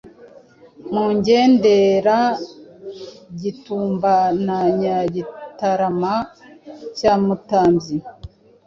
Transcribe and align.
Mugendera- 0.93 2.37
Gitumba 3.41 4.15
na 4.45 4.57
Nyagitarama 4.79 6.15
cya 6.97 7.13
Mutambyi, 7.23 7.97